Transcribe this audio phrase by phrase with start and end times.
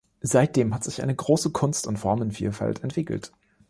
[0.23, 3.31] Seitdem hat sich eine große Kunst- und Formenvielfalt entwickelt.